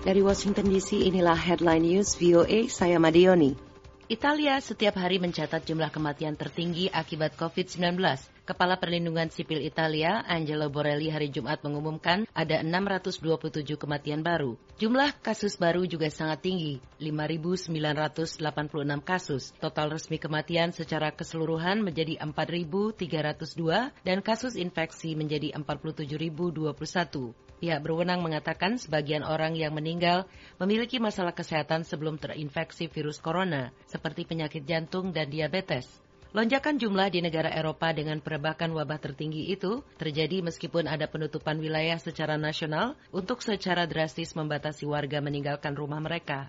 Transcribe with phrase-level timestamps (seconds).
[0.00, 3.52] Dari Washington DC, inilah headline news VOA, saya Madioni.
[4.10, 8.00] Italia setiap hari mencatat jumlah kematian tertinggi akibat COVID-19.
[8.50, 14.58] Kepala Perlindungan Sipil Italia, Angelo Borelli hari Jumat mengumumkan ada 627 kematian baru.
[14.74, 18.42] Jumlah kasus baru juga sangat tinggi, 5.986
[19.06, 19.54] kasus.
[19.62, 27.30] Total resmi kematian secara keseluruhan menjadi 4.302 dan kasus infeksi menjadi 47.021.
[27.62, 30.26] Pihak berwenang mengatakan sebagian orang yang meninggal
[30.58, 35.86] memiliki masalah kesehatan sebelum terinfeksi virus corona, seperti penyakit jantung dan diabetes.
[36.30, 41.98] Lonjakan jumlah di negara Eropa dengan perebakan wabah tertinggi itu terjadi meskipun ada penutupan wilayah
[41.98, 46.46] secara nasional untuk secara drastis membatasi warga meninggalkan rumah mereka.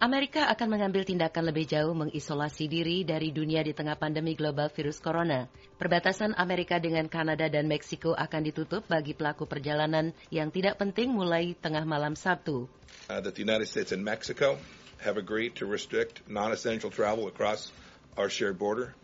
[0.00, 4.96] Amerika akan mengambil tindakan lebih jauh mengisolasi diri dari dunia di tengah pandemi global virus
[5.04, 5.52] corona.
[5.76, 11.52] Perbatasan Amerika dengan Kanada dan Meksiko akan ditutup bagi pelaku perjalanan yang tidak penting mulai
[11.52, 12.72] tengah malam Sabtu.
[13.12, 14.56] Uh, the United States and Mexico
[15.04, 17.68] have agreed to restrict non-essential travel across
[18.16, 18.94] our shared border.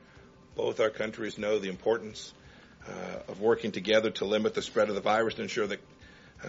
[0.56, 2.32] Both our countries know the importance
[2.88, 2.92] uh,
[3.28, 5.80] of working together to limit the spread of the virus and ensure that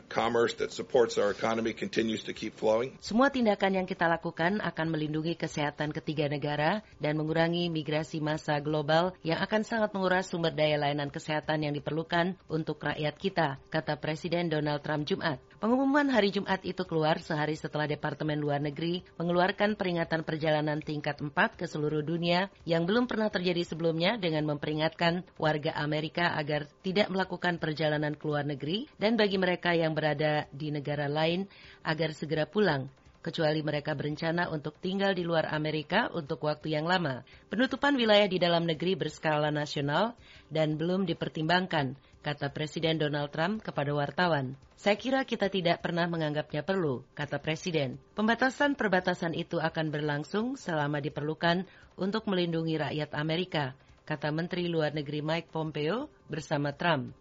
[0.07, 2.95] commerce that supports our economy continues to keep flowing.
[3.03, 9.11] Semua tindakan yang kita lakukan akan melindungi kesehatan ketiga negara dan mengurangi migrasi massa global
[9.25, 14.47] yang akan sangat menguras sumber daya layanan kesehatan yang diperlukan untuk rakyat kita, kata Presiden
[14.47, 15.43] Donald Trump Jumat.
[15.61, 21.29] Pengumuman hari Jumat itu keluar sehari setelah Departemen Luar Negeri mengeluarkan peringatan perjalanan tingkat 4
[21.53, 27.61] ke seluruh dunia yang belum pernah terjadi sebelumnya dengan memperingatkan warga Amerika agar tidak melakukan
[27.61, 31.49] perjalanan ke luar negeri dan bagi mereka berada di negara lain
[31.81, 37.21] agar segera pulang kecuali mereka berencana untuk tinggal di luar Amerika untuk waktu yang lama.
[37.47, 40.17] Penutupan wilayah di dalam negeri berskala nasional
[40.49, 44.57] dan belum dipertimbangkan, kata Presiden Donald Trump kepada wartawan.
[44.81, 48.01] Saya kira kita tidak pernah menganggapnya perlu, kata Presiden.
[48.17, 51.69] Pembatasan perbatasan itu akan berlangsung selama diperlukan
[52.01, 53.77] untuk melindungi rakyat Amerika,
[54.09, 57.13] kata Menteri Luar Negeri Mike Pompeo bersama Trump.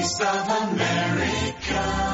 [0.00, 2.09] Voice of America.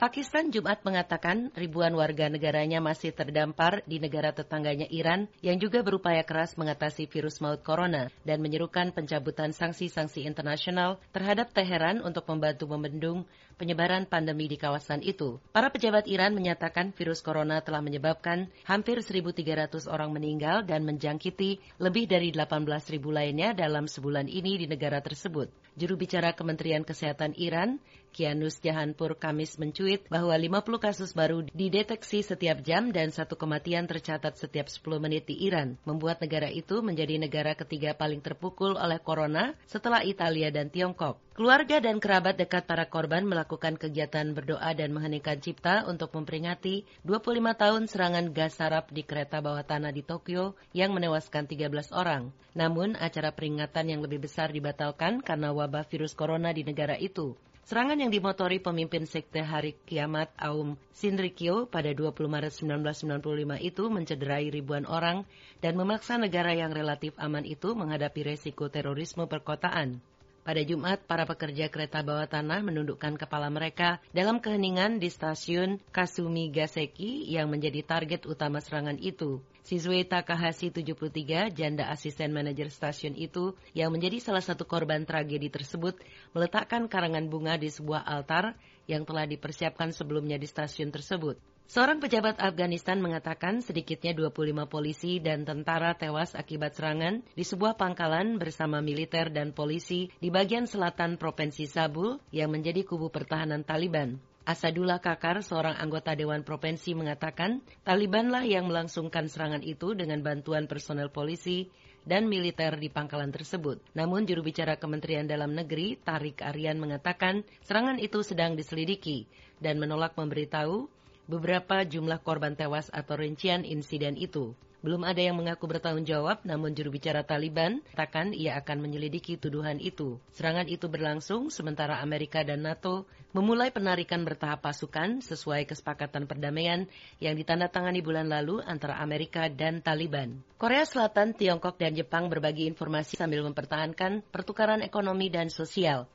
[0.00, 6.24] Pakistan Jumat mengatakan ribuan warga negaranya masih terdampar di negara tetangganya Iran yang juga berupaya
[6.24, 13.28] keras mengatasi virus maut corona dan menyerukan pencabutan sanksi-sanksi internasional terhadap Teheran untuk membantu membendung
[13.60, 15.36] penyebaran pandemi di kawasan itu.
[15.52, 22.08] Para pejabat Iran menyatakan virus corona telah menyebabkan hampir 1.300 orang meninggal dan menjangkiti lebih
[22.08, 25.52] dari 18.000 lainnya dalam sebulan ini di negara tersebut.
[25.76, 27.76] Juru bicara Kementerian Kesehatan Iran,
[28.10, 34.36] Kianus Jahanpur Kamis mencuit bahwa 50 kasus baru dideteksi setiap jam dan satu kematian tercatat
[34.36, 39.54] setiap 10 menit di Iran, membuat negara itu menjadi negara ketiga paling terpukul oleh corona
[39.64, 41.22] setelah Italia dan Tiongkok.
[41.40, 47.56] Keluarga dan kerabat dekat para korban melakukan kegiatan berdoa dan mengheningkan cipta untuk memperingati 25
[47.56, 52.28] tahun serangan gas sarap di kereta bawah tanah di Tokyo yang menewaskan 13 orang.
[52.52, 57.38] Namun, acara peringatan yang lebih besar dibatalkan karena wabah virus corona di negara itu.
[57.68, 64.48] Serangan yang dimotori pemimpin Sekte Hari Kiamat Aum Sinrikyo pada 20 Maret 1995 itu mencederai
[64.48, 65.28] ribuan orang
[65.60, 70.00] dan memaksa negara yang relatif aman itu menghadapi resiko terorisme perkotaan.
[70.40, 76.48] Pada Jumat, para pekerja kereta bawah tanah menundukkan kepala mereka dalam keheningan di stasiun Kasumi
[76.48, 79.44] Gaseki yang menjadi target utama serangan itu.
[79.60, 86.00] Siswe Takahashi 73, janda asisten manajer stasiun itu, yang menjadi salah satu korban tragedi tersebut,
[86.32, 88.56] meletakkan karangan bunga di sebuah altar
[88.88, 91.38] yang telah dipersiapkan sebelumnya di stasiun tersebut.
[91.70, 98.42] Seorang pejabat Afghanistan mengatakan sedikitnya 25 polisi dan tentara tewas akibat serangan di sebuah pangkalan
[98.42, 104.18] bersama militer dan polisi di bagian selatan Provinsi Sabul yang menjadi kubu pertahanan Taliban.
[104.48, 111.12] Asadullah Kakar, seorang anggota Dewan Provinsi mengatakan, Talibanlah yang melangsungkan serangan itu dengan bantuan personel
[111.12, 111.68] polisi
[112.08, 113.84] dan militer di pangkalan tersebut.
[113.92, 119.28] Namun juru bicara Kementerian Dalam Negeri, Tarik Aryan mengatakan serangan itu sedang diselidiki
[119.60, 120.88] dan menolak memberitahu
[121.28, 124.56] beberapa jumlah korban tewas atau rincian insiden itu.
[124.80, 129.76] Belum ada yang mengaku bertanggung jawab, namun juru bicara Taliban katakan ia akan menyelidiki tuduhan
[129.76, 130.16] itu.
[130.32, 133.04] Serangan itu berlangsung sementara Amerika dan NATO
[133.36, 136.88] memulai penarikan bertahap pasukan sesuai kesepakatan perdamaian
[137.20, 140.40] yang ditandatangani bulan lalu antara Amerika dan Taliban.
[140.56, 146.08] Korea Selatan, Tiongkok, dan Jepang berbagi informasi sambil mempertahankan pertukaran ekonomi dan sosial.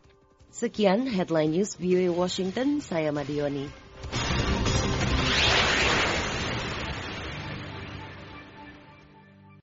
[0.49, 3.84] Sekian headline news VOA Washington, saya Madioni.